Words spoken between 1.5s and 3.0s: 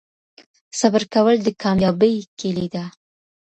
کامیابۍ کیلي ده.